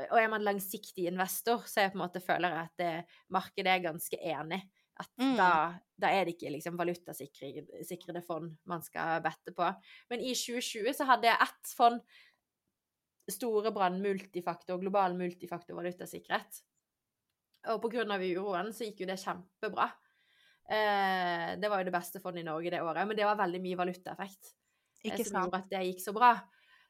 Og 0.09 0.17
er 0.19 0.27
man 0.29 0.43
langsiktig 0.45 1.07
investor, 1.09 1.63
så 1.65 1.85
jeg 1.85 1.93
på 1.93 1.97
en 1.99 2.03
måte 2.03 2.21
føler 2.21 2.53
jeg 2.53 2.67
at 2.67 2.83
det, 2.83 2.91
markedet 3.33 3.73
er 3.73 3.85
ganske 3.87 4.19
enig. 4.19 4.61
At 4.97 5.11
Mm. 5.21 5.35
da, 5.37 5.77
da 5.93 6.09
er 6.09 6.25
det 6.25 6.35
ikke 6.35 6.51
liksom 6.55 6.77
valutasikrede 6.77 8.23
fond 8.25 8.55
man 8.65 8.81
skal 8.81 9.21
bette 9.21 9.53
på. 9.53 9.67
Men 10.09 10.23
i 10.25 10.33
2020 10.33 10.95
så 10.97 11.05
hadde 11.05 11.29
jeg 11.29 11.47
ett 11.47 11.75
fond, 11.77 12.01
Storebrand 13.27 13.99
multifaktor, 13.99 14.79
global 14.79 15.11
multifaktor 15.19 15.75
valutasikkerhet. 15.75 16.61
Og 17.73 17.87
av 17.99 18.23
uroen 18.23 18.69
så 18.73 18.87
gikk 18.87 19.03
jo 19.03 19.09
det 19.09 19.17
kjempebra. 19.21 19.89
Eh, 20.67 21.55
det 21.59 21.71
var 21.71 21.81
jo 21.81 21.87
det 21.87 21.95
beste 21.95 22.21
fondet 22.23 22.43
i 22.43 22.47
Norge 22.47 22.71
det 22.71 22.83
året, 22.83 23.07
men 23.07 23.17
det 23.17 23.27
var 23.27 23.39
veldig 23.39 23.61
mye 23.63 23.79
valutaeffekt. 23.79 24.53
eh, 25.21 25.25
som 25.25 25.31
sant? 25.31 25.45
gjorde 25.47 25.63
at 25.63 25.69
det 25.71 25.83
gikk 25.87 26.03
så 26.03 26.13
bra. 26.15 26.33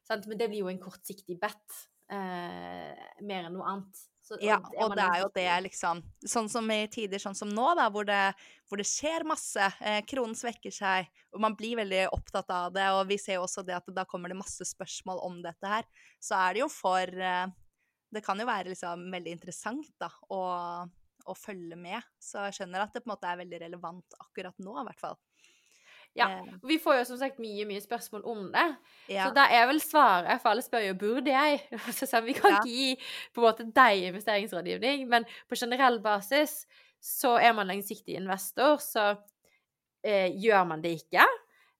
Sant? 0.07 0.27
Men 0.27 0.39
det 0.39 0.49
blir 0.51 0.65
jo 0.65 0.71
en 0.71 0.81
kortsiktig 0.81 1.37
bet, 1.39 1.81
eh, 2.09 2.93
mer 3.21 3.47
enn 3.47 3.53
noe 3.57 3.73
annet. 3.73 4.05
Så, 4.27 4.35
Ja, 4.43 4.57
og 4.59 4.91
det 4.97 5.03
er 5.05 5.21
jo 5.21 5.27
det, 5.37 5.51
liksom 5.63 6.01
Sånn 6.27 6.49
som 6.51 6.67
i 6.73 6.81
tider 6.91 7.21
sånn 7.21 7.35
som 7.37 7.47
nå, 7.47 7.67
da, 7.79 7.85
hvor 7.87 8.03
det, 8.03 8.33
hvor 8.67 8.81
det 8.81 8.87
skjer 8.89 9.23
masse. 9.23 9.69
Eh, 9.79 10.01
kronen 10.03 10.35
svekker 10.35 10.73
seg, 10.73 11.07
og 11.31 11.39
man 11.45 11.55
blir 11.55 11.77
veldig 11.79 12.09
opptatt 12.11 12.49
av 12.51 12.73
det. 12.75 12.89
Og 12.97 13.05
vi 13.07 13.19
ser 13.21 13.37
jo 13.37 13.45
også 13.45 13.63
det 13.63 13.77
at 13.77 13.87
da 13.95 14.03
kommer 14.09 14.33
det 14.33 14.39
masse 14.39 14.67
spørsmål 14.67 15.23
om 15.23 15.39
dette 15.45 15.71
her. 15.71 15.87
Så 16.19 16.35
er 16.35 16.57
det 16.57 16.65
jo 16.65 16.67
for 16.73 17.07
eh, 17.07 17.47
Det 18.13 18.23
kan 18.25 18.39
jo 18.39 18.45
være 18.47 18.71
liksom 18.71 19.07
veldig 19.11 19.31
interessant, 19.35 19.89
da, 19.99 20.07
å, 20.31 20.41
å 21.27 21.33
følge 21.35 21.75
med. 21.75 22.03
Så 22.23 22.45
jeg 22.47 22.59
skjønner 22.61 22.85
at 22.85 22.93
det 22.95 23.01
på 23.03 23.09
en 23.09 23.15
måte 23.15 23.27
er 23.31 23.41
veldig 23.41 23.59
relevant 23.65 24.15
akkurat 24.23 24.55
nå, 24.63 24.77
i 24.81 24.85
hvert 24.87 25.01
fall. 25.01 25.17
Ja. 26.17 26.29
Eh, 26.39 26.53
Vi 26.65 26.79
får 26.81 26.95
jo 27.01 27.03
som 27.11 27.17
sagt 27.19 27.37
mye, 27.43 27.65
mye 27.69 27.81
spørsmål 27.83 28.23
om 28.25 28.45
det. 28.53 28.65
ja. 29.11 29.27
Så 29.27 29.33
da 29.35 29.43
er 29.53 29.67
vel 29.69 29.81
svaret, 29.83 30.39
for 30.41 30.53
alle 30.53 30.63
spør 30.65 30.85
jo 30.87 30.95
burde 30.97 31.33
jeg. 31.35 31.59
Så 31.97 32.07
sånn, 32.09 32.25
vi 32.25 32.33
kan 32.37 32.55
Ja. 32.55 32.61
ikke 32.63 32.71
gi 32.71 32.95
på 33.35 33.43
en 33.43 33.47
måte 33.49 33.67
deg 33.75 34.07
investeringsrådgivning, 34.13 35.03
men 35.11 35.27
på 35.49 35.59
generell 35.59 35.99
basis 36.01 36.61
så 37.03 37.35
er 37.37 37.53
man 37.53 37.67
langsiktig 37.69 38.15
investor, 38.17 38.79
så 38.81 39.11
eh, 40.03 40.31
gjør 40.33 40.63
man 40.71 40.81
det 40.81 40.95
ikke. 41.03 41.27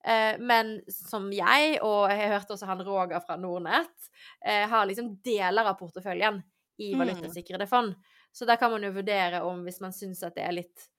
Eh, 0.05 0.37
men 0.39 0.77
som 0.91 1.31
jeg, 1.33 1.79
og 1.83 2.11
jeg 2.11 2.29
hørte 2.31 2.53
også 2.55 2.69
han 2.69 2.83
Roger 2.85 3.19
fra 3.23 3.37
Nordnett, 3.39 4.11
eh, 4.45 4.67
har 4.69 4.85
liksom 4.87 5.15
deler 5.25 5.65
av 5.67 5.77
porteføljen 5.79 6.43
i 6.77 6.93
Mm. 6.93 6.99
valutasikrede 6.99 7.67
fond. 7.67 7.95
Så 8.31 8.45
da 8.45 8.55
kan 8.55 8.71
man 8.71 8.83
jo 8.83 8.91
vurdere 8.91 9.41
om, 9.41 9.63
hvis 9.65 9.81
man 9.81 9.91
syns 9.91 10.23
at 10.23 10.35
det 10.35 10.43
er 10.43 10.53
litt, 10.53 10.89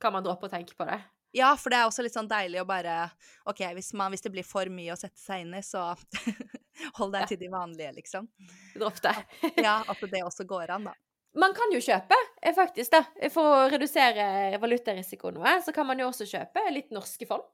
kan 0.00 0.12
man 0.14 0.22
droppe 0.26 0.46
å 0.46 0.50
tenke 0.52 0.74
på 0.78 0.84
det. 0.88 1.00
Ja, 1.32 1.52
for 1.56 1.70
det 1.70 1.78
er 1.78 1.86
også 1.86 2.02
litt 2.02 2.14
sånn 2.16 2.28
deilig 2.30 2.58
å 2.62 2.66
bare 2.66 3.10
OK, 3.46 3.60
hvis, 3.76 3.92
man, 3.94 4.10
hvis 4.10 4.24
det 4.24 4.32
blir 4.34 4.46
for 4.46 4.66
mye 4.72 4.92
å 4.94 4.98
sette 4.98 5.20
seg 5.20 5.44
inn 5.44 5.54
i, 5.54 5.62
så 5.62 5.92
hold 6.98 7.12
deg 7.14 7.22
Ja. 7.22 7.28
til 7.30 7.38
de 7.38 7.48
vanlige, 7.52 7.92
liksom. 8.00 8.26
Dropp 8.74 8.98
det. 9.04 9.14
Ja, 9.62 9.78
at 9.90 10.02
det 10.10 10.24
også 10.26 10.46
går 10.48 10.70
an, 10.74 10.88
da. 10.90 10.94
Man 11.38 11.54
kan 11.54 11.70
jo 11.70 11.78
kjøpe, 11.78 12.16
eh, 12.42 12.54
faktisk, 12.56 12.90
da. 12.96 13.04
For 13.30 13.46
å 13.46 13.68
redusere 13.70 14.58
valutarisiko 14.58 15.30
noe, 15.36 15.60
så 15.62 15.70
kan 15.76 15.86
man 15.86 16.00
jo 16.02 16.08
også 16.10 16.26
kjøpe 16.26 16.64
litt 16.74 16.90
norske 16.90 17.28
fond. 17.30 17.46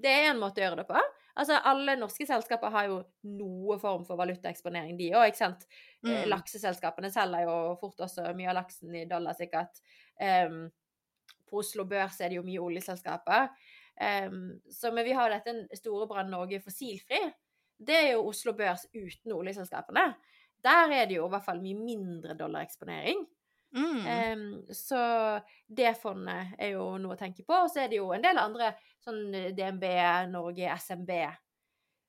Det 0.00 0.08
er 0.08 0.30
en 0.30 0.38
måte 0.40 0.62
å 0.62 0.68
gjøre 0.68 0.78
det 0.80 0.86
på. 0.88 1.00
Altså, 1.40 1.58
alle 1.66 1.96
norske 1.98 2.24
selskaper 2.28 2.70
har 2.72 2.86
jo 2.88 3.00
noe 3.26 3.76
form 3.82 4.04
for 4.06 4.16
valutaeksponering, 4.20 4.94
de 4.98 5.10
òg, 5.14 5.32
ikke 5.32 5.42
sant. 5.42 5.66
Eh, 5.66 6.22
Mm. 6.22 6.30
Lakseselskapene 6.30 7.10
selger 7.12 7.42
jo 7.44 7.56
fort 7.82 7.98
også 8.06 8.30
mye 8.38 8.48
av 8.48 8.54
laksen 8.62 8.94
i 8.96 9.02
dollar, 9.10 9.34
sikkert. 9.36 9.82
Em, 10.20 10.70
på 11.50 11.60
Oslo 11.60 11.84
Børs 11.88 12.20
er 12.20 12.30
det 12.30 12.38
jo 12.40 12.46
mye 12.46 12.62
oljeselskaper. 12.62 13.50
Um, 14.00 14.60
så, 14.72 14.92
men 14.94 15.04
vi 15.04 15.16
har 15.16 15.32
dette 15.32 15.76
store 15.76 16.08
Brann 16.08 16.30
Norge 16.32 16.62
fossilfri. 16.64 17.20
Det 17.80 17.96
er 17.96 18.08
jo 18.14 18.28
Oslo 18.30 18.54
Børs 18.56 18.86
uten 18.94 19.34
oljeselskapene. 19.36 20.06
Der 20.64 20.92
er 20.92 21.06
det 21.08 21.18
jo 21.18 21.26
i 21.26 21.32
hvert 21.32 21.44
fall 21.44 21.60
mye 21.62 21.78
mindre 21.78 22.36
dollareksponering. 22.38 23.24
Mm. 23.76 24.00
Um, 24.32 24.74
så 24.74 25.00
det 25.66 25.94
fondet 26.00 26.56
er 26.58 26.74
jo 26.74 26.96
noe 27.00 27.14
å 27.14 27.20
tenke 27.20 27.44
på. 27.46 27.54
Og 27.54 27.70
så 27.72 27.84
er 27.84 27.92
det 27.92 28.00
jo 28.00 28.10
en 28.14 28.24
del 28.24 28.40
andre, 28.40 28.72
sånn 29.04 29.22
DNB, 29.56 29.86
Norge, 30.32 30.76
SMB, 30.80 31.12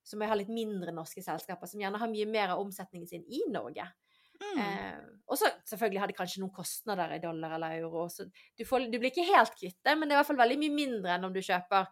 som 0.03 0.23
har 0.25 0.39
litt 0.39 0.51
mindre 0.51 0.93
norske 0.95 1.23
selskaper, 1.23 1.69
som 1.69 1.81
gjerne 1.81 1.99
har 2.01 2.11
mye 2.11 2.29
mer 2.29 2.55
av 2.55 2.63
omsetningen 2.63 3.09
sin 3.09 3.27
i 3.29 3.43
Norge. 3.51 3.85
Mm. 4.41 4.61
Eh, 4.61 5.01
og 5.31 5.39
så 5.39 5.47
selvfølgelig 5.69 6.01
har 6.03 6.11
de 6.11 6.15
kanskje 6.17 6.41
noen 6.43 6.53
kostnader 6.55 7.13
i 7.15 7.21
dollar 7.23 7.55
eller 7.55 7.77
euro, 7.79 8.07
så 8.11 8.25
du, 8.27 8.63
får, 8.67 8.89
du 8.91 8.97
blir 8.97 9.13
ikke 9.13 9.29
helt 9.29 9.53
kvitt 9.55 9.77
det, 9.85 9.93
men 9.95 10.09
det 10.09 10.15
er 10.15 10.17
i 10.17 10.21
hvert 10.21 10.31
fall 10.33 10.41
veldig 10.41 10.57
mye 10.59 10.75
mindre 10.75 11.13
enn 11.15 11.27
om 11.29 11.35
du 11.35 11.39
kjøper 11.45 11.87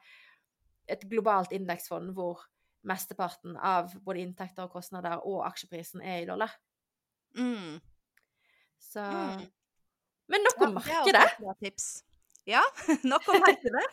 et 0.90 1.06
globalt 1.12 1.54
indeksfond 1.56 2.12
hvor 2.18 2.44
mesteparten 2.90 3.56
av 3.56 3.94
både 4.04 4.24
inntekter 4.24 4.66
og 4.66 4.74
kostnader 4.74 5.22
og 5.28 5.44
aksjeprisen 5.48 6.04
er 6.04 6.24
i 6.24 6.28
dollar. 6.28 6.52
Mm. 7.38 7.80
Så 8.80 9.06
Mm. 9.06 9.48
Men 10.30 10.46
nok 10.46 10.62
om 10.62 10.78
Ja, 10.86 11.02
markedet. 11.02 12.04
Ja, 12.46 12.62
nok 13.12 13.28
om 13.30 13.42
markedet. 13.42 13.86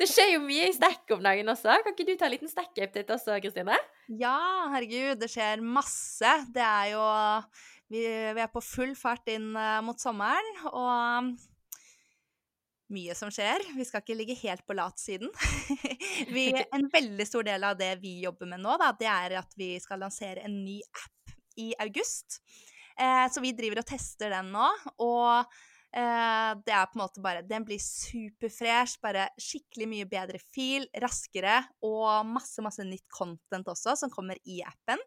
Det 0.00 0.08
skjer 0.08 0.34
jo 0.34 0.40
mye 0.44 0.68
i 0.68 0.74
stekk 0.76 1.12
om 1.12 1.22
dagen 1.24 1.48
også. 1.52 1.76
Kan 1.84 1.94
ikke 1.94 2.06
du 2.08 2.14
ta 2.16 2.28
en 2.28 2.34
liten 2.34 2.50
stekk-update 2.50 3.14
også, 3.14 3.36
Kristine? 3.44 3.76
Ja, 4.08 4.38
herregud, 4.72 5.18
det 5.20 5.28
skjer 5.32 5.60
masse. 5.64 6.32
Det 6.54 6.64
er 6.64 6.94
jo 6.94 7.04
Vi, 7.88 8.02
vi 8.04 8.42
er 8.42 8.50
på 8.52 8.60
full 8.64 8.92
fart 8.98 9.28
inn 9.32 9.54
eh, 9.56 9.78
mot 9.84 10.00
sommeren, 10.00 10.58
og 10.68 11.30
mye 12.92 13.14
som 13.16 13.30
skjer. 13.32 13.64
Vi 13.76 13.86
skal 13.86 14.02
ikke 14.02 14.16
ligge 14.16 14.36
helt 14.42 14.64
på 14.68 14.76
latsiden. 14.76 15.30
vi, 16.34 16.50
en 16.52 16.88
veldig 16.92 17.26
stor 17.28 17.46
del 17.48 17.64
av 17.68 17.78
det 17.80 17.94
vi 18.02 18.18
jobber 18.24 18.50
med 18.50 18.64
nå, 18.64 18.76
da, 18.80 18.92
det 18.96 19.08
er 19.12 19.38
at 19.40 19.56
vi 19.58 19.74
skal 19.82 20.02
lansere 20.04 20.44
en 20.44 20.60
ny 20.64 20.80
app 20.84 21.34
i 21.60 21.70
august. 21.84 22.40
Eh, 22.98 23.24
så 23.32 23.42
vi 23.44 23.54
driver 23.56 23.82
og 23.82 23.88
tester 23.88 24.32
den 24.34 24.52
nå, 24.54 24.68
og 25.04 25.32
eh, 25.94 26.52
det 26.64 26.74
er 26.74 26.88
på 26.90 26.98
en 26.98 27.02
måte 27.04 27.22
bare 27.22 27.44
Den 27.46 27.66
blir 27.66 27.80
superfresh, 27.82 28.98
bare 29.04 29.28
skikkelig 29.40 29.88
mye 29.90 30.08
bedre 30.10 30.40
fil, 30.42 30.88
raskere, 31.04 31.60
og 31.86 32.26
masse, 32.28 32.60
masse 32.64 32.84
nytt 32.84 33.06
content 33.12 33.68
også, 33.70 33.96
som 34.00 34.12
kommer 34.12 34.40
i 34.44 34.62
appen. 34.66 35.00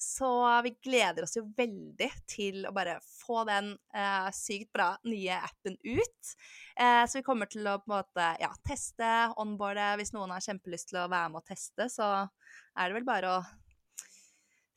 Så 0.00 0.28
vi 0.66 0.74
gleder 0.84 1.26
oss 1.26 1.36
jo 1.38 1.44
veldig 1.56 2.10
til 2.30 2.64
å 2.68 2.72
bare 2.74 2.98
få 3.04 3.44
den 3.48 3.72
eh, 3.94 4.28
sykt 4.36 4.72
bra 4.74 4.92
nye 5.08 5.38
appen 5.38 5.76
ut. 5.80 6.32
Eh, 6.76 7.02
så 7.08 7.20
vi 7.20 7.26
kommer 7.26 7.50
til 7.50 7.66
å 7.68 7.78
på 7.80 7.90
en 7.90 7.96
måte 7.96 8.30
ja, 8.42 8.50
teste, 8.66 9.10
onboarde. 9.40 9.94
Hvis 10.00 10.14
noen 10.16 10.34
har 10.34 10.44
kjempelyst 10.44 10.92
til 10.92 11.02
å 11.02 11.08
være 11.08 11.32
med 11.32 11.42
og 11.42 11.48
teste, 11.48 11.88
så 11.92 12.10
er 12.24 12.90
det 12.90 12.98
vel 12.98 13.08
bare 13.08 13.36
å 13.38 13.42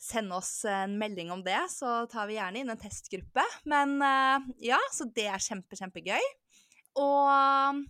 sende 0.07 0.37
oss 0.37 0.61
en 0.69 0.93
melding 0.99 1.31
om 1.33 1.41
det, 1.43 1.59
så 1.73 2.05
tar 2.09 2.29
vi 2.29 2.37
gjerne 2.37 2.61
inn 2.61 2.71
en 2.71 2.79
testgruppe. 2.79 3.43
Men 3.69 3.97
eh, 4.05 4.49
ja, 4.69 4.79
så 4.93 5.09
det 5.13 5.27
er 5.31 5.43
kjempe, 5.43 5.79
kjempegøy. 5.79 6.33
Og 6.97 7.85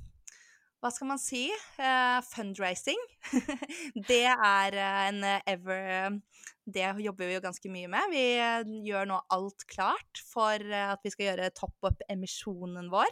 hva 0.88 0.94
skal 0.96 1.10
man 1.10 1.20
si? 1.20 1.44
Uh, 1.75 2.20
fundraising. 2.24 3.00
det 4.08 4.24
er 4.32 4.77
uh, 4.77 5.00
en 5.10 5.25
ever 5.44 6.15
Det 6.63 6.86
jobber 7.03 7.27
vi 7.27 7.36
jo 7.36 7.44
ganske 7.44 7.72
mye 7.72 7.89
med. 7.91 8.13
Vi 8.13 8.24
uh, 8.39 8.72
gjør 8.88 9.10
nå 9.10 9.20
alt 9.36 9.65
klart 9.67 10.22
for 10.32 10.63
at 10.63 11.03
vi 11.03 11.12
skal 11.12 11.29
gjøre 11.29 11.51
top 11.56 11.89
up-emisjonen 11.89 12.88
vår 12.91 13.12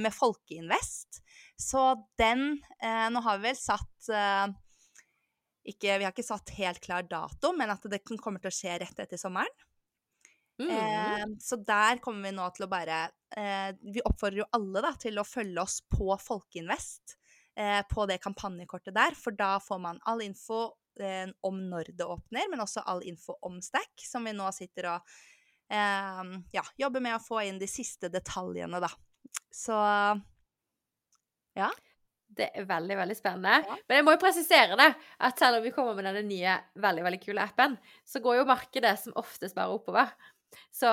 med 0.00 0.12
Folkeinvest. 0.12 1.22
Så 1.60 1.94
den 2.20 2.60
Nå 2.82 3.22
har 3.24 3.40
vi 3.40 3.48
vel 3.48 3.56
satt 3.56 4.10
ikke, 5.64 5.98
Vi 5.98 6.04
har 6.04 6.10
ikke 6.10 6.26
satt 6.26 6.52
helt 6.58 6.82
klar 6.84 7.06
dato, 7.08 7.52
men 7.56 7.72
at 7.72 7.84
det 7.88 8.02
kommer 8.08 8.42
til 8.42 8.50
å 8.50 8.56
skje 8.56 8.80
rett 8.82 9.04
etter 9.04 9.20
sommeren. 9.20 9.52
Mm. 10.60 10.70
Eh, 10.70 11.24
så 11.40 11.56
der 11.64 12.00
kommer 12.04 12.28
vi 12.28 12.36
nå 12.36 12.44
til 12.54 12.66
å 12.66 12.70
bare 12.70 12.98
eh, 13.34 13.72
Vi 13.80 14.02
oppfordrer 14.04 14.42
jo 14.42 14.50
alle 14.54 14.82
da, 14.84 14.92
til 15.00 15.16
å 15.18 15.26
følge 15.26 15.64
oss 15.64 15.80
på 15.90 16.12
Folkeinvest. 16.20 17.16
Eh, 17.56 17.82
på 17.88 18.06
det 18.08 18.20
kampanjekortet 18.24 18.94
der, 18.96 19.16
for 19.18 19.36
da 19.36 19.58
får 19.60 19.80
man 19.82 19.98
all 20.08 20.22
info 20.24 20.70
eh, 21.00 21.28
om 21.44 21.58
når 21.68 21.90
det 21.98 22.06
åpner, 22.08 22.48
men 22.48 22.64
også 22.64 22.84
all 22.88 23.02
info 23.04 23.36
om 23.44 23.58
Stack, 23.60 23.92
som 24.08 24.24
vi 24.24 24.32
nå 24.32 24.46
sitter 24.56 24.88
og 24.94 25.14
eh, 25.68 26.32
ja, 26.56 26.64
jobber 26.80 27.04
med 27.04 27.18
å 27.18 27.24
få 27.24 27.42
inn 27.44 27.60
de 27.60 27.68
siste 27.68 28.08
detaljene, 28.12 28.80
da. 28.80 28.88
Så 29.52 29.76
ja. 31.58 31.68
Det 32.32 32.46
er 32.56 32.64
veldig 32.64 32.96
veldig 32.96 33.14
spennende. 33.18 33.58
Ja. 33.68 33.74
Men 33.88 33.98
jeg 33.98 34.04
må 34.06 34.14
jo 34.14 34.22
presisere 34.22 34.76
det, 34.80 34.88
at 35.20 35.40
selv 35.40 35.58
om 35.58 35.66
vi 35.66 35.72
kommer 35.76 35.98
med 35.98 36.06
denne 36.08 36.24
nye, 36.24 36.54
veldig 36.80 37.04
veldig 37.04 37.20
kule 37.20 37.44
appen, 37.44 37.76
så 38.08 38.22
går 38.24 38.38
jo 38.38 38.48
markedet 38.48 38.94
som 39.02 39.18
oftest 39.20 39.58
bare 39.58 39.74
oppover. 39.76 40.14
Så 40.74 40.88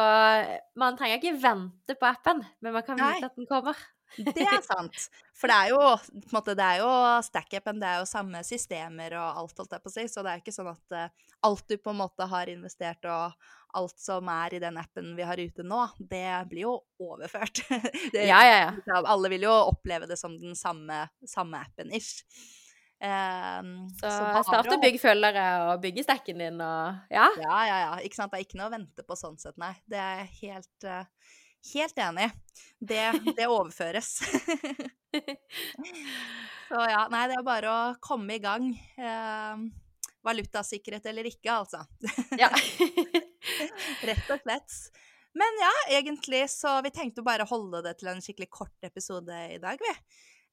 man 0.80 0.98
trenger 1.00 1.20
ikke 1.20 1.38
vente 1.42 1.96
på 2.00 2.10
appen, 2.10 2.44
men 2.64 2.76
man 2.76 2.86
kan 2.86 3.00
vite 3.00 3.16
Nei. 3.20 3.30
at 3.30 3.40
den 3.40 3.50
kommer. 3.50 3.80
Det 4.18 4.42
er 4.42 4.62
sant. 4.66 4.98
For 5.38 5.52
det 5.52 5.56
er 5.56 5.72
jo, 5.72 5.82
på 6.10 6.32
en 6.32 6.36
måte, 6.36 6.56
det 6.58 6.66
er 6.66 6.82
jo 6.82 6.90
stack-upen, 7.28 7.80
det 7.82 7.90
er 7.90 8.02
jo 8.02 8.10
samme 8.10 8.42
systemer 8.48 9.14
og 9.20 9.44
alt, 9.44 9.58
holdt 9.62 9.76
jeg 9.76 9.84
på 9.84 9.92
å 9.92 9.94
si. 9.94 10.06
Så 10.10 10.24
det 10.26 10.34
er 10.34 10.42
ikke 10.42 10.56
sånn 10.56 10.72
at 10.72 10.96
uh, 10.96 11.34
alt 11.48 11.66
du 11.70 11.78
på 11.78 11.94
en 11.94 12.02
måte 12.02 12.28
har 12.32 12.52
investert 12.52 13.06
og 13.10 13.38
alt 13.78 14.02
som 14.02 14.30
er 14.34 14.56
i 14.58 14.62
den 14.64 14.80
appen 14.82 15.12
vi 15.18 15.26
har 15.28 15.38
ute 15.38 15.62
nå, 15.62 15.84
det 16.00 16.26
blir 16.50 16.66
jo 16.66 16.76
overført. 17.06 17.62
det, 18.16 18.26
ja, 18.26 18.40
ja, 18.48 18.58
ja. 18.66 19.02
Alle 19.04 19.30
vil 19.32 19.46
jo 19.46 19.54
oppleve 19.70 20.10
det 20.10 20.18
som 20.18 20.34
den 20.42 20.58
samme, 20.58 21.06
samme 21.30 21.62
appen, 21.68 21.94
ish. 21.94 22.26
Um, 23.00 23.88
så, 23.96 24.10
så 24.12 24.42
start 24.44 24.74
å 24.76 24.78
bygge 24.82 25.00
følgere 25.00 25.44
og 25.70 25.78
bygge 25.86 26.04
stekken 26.04 26.42
din 26.42 26.58
og 26.60 26.98
ja. 27.08 27.30
Ja, 27.40 27.60
ja, 27.64 27.78
ja. 27.86 27.92
Ikke 28.04 28.20
sant. 28.20 28.34
Det 28.34 28.42
er 28.42 28.48
ikke 28.48 28.60
noe 28.60 28.68
å 28.68 28.74
vente 28.74 29.06
på 29.08 29.16
sånn 29.16 29.38
sett, 29.40 29.56
nei. 29.62 29.72
Det 29.88 30.00
er 30.04 30.18
jeg 30.20 30.32
helt, 30.42 30.88
uh, 30.88 31.36
helt 31.72 32.02
enig. 32.06 32.28
Det, 32.92 33.04
det 33.38 33.48
overføres. 33.48 34.18
så 36.70 36.82
ja, 36.92 37.06
nei, 37.14 37.28
det 37.32 37.38
er 37.40 37.46
bare 37.48 37.72
å 37.72 37.84
komme 38.04 38.36
i 38.36 38.44
gang. 38.44 38.68
Uh, 39.00 39.70
valutasikkerhet 40.28 41.08
eller 41.08 41.30
ikke, 41.32 41.54
altså. 41.56 41.86
ja. 42.36 42.52
Rett 44.10 44.34
og 44.36 44.44
slett. 44.44 44.76
Men 45.40 45.62
ja, 45.62 45.72
egentlig 46.02 46.50
så 46.52 46.82
vi 46.84 46.92
tenkte 46.92 47.24
bare 47.24 47.46
å 47.46 47.52
holde 47.54 47.80
det 47.86 47.96
til 48.02 48.12
en 48.12 48.20
skikkelig 48.24 48.50
kort 48.52 48.90
episode 48.90 49.40
i 49.54 49.60
dag, 49.62 49.80
vi 49.80 49.94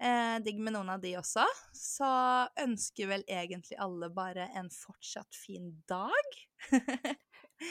eh, 0.00 0.36
digg 0.44 0.58
med 0.62 0.76
noen 0.76 0.90
av 0.96 1.02
de 1.02 1.14
også. 1.20 1.46
Så 1.76 2.10
ønsker 2.62 3.12
vel 3.12 3.24
egentlig 3.28 3.78
alle 3.82 4.10
bare 4.14 4.50
en 4.58 4.70
fortsatt 4.72 5.36
fin 5.36 5.72
dag. 5.88 6.36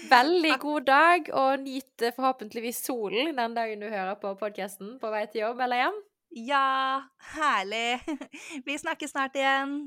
Veldig 0.10 0.56
god 0.64 0.88
dag, 0.88 1.28
og 1.38 1.60
nyt 1.62 2.06
forhåpentligvis 2.16 2.82
solen 2.88 3.36
den 3.38 3.58
dagen 3.58 3.84
du 3.84 3.86
hører 3.86 4.18
på 4.22 4.34
podkasten 4.40 4.96
på 5.02 5.12
vei 5.14 5.28
til 5.30 5.46
jobb 5.46 5.62
eller 5.68 5.84
hjem. 5.84 6.00
Ja, 6.36 7.04
herlig. 7.36 8.02
Vi 8.66 8.80
snakkes 8.82 9.14
snart 9.14 9.38
igjen. 9.38 9.78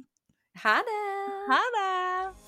Ha 0.62 0.78
det. 0.86 1.02
Ha 1.50 1.64
det. 1.78 2.47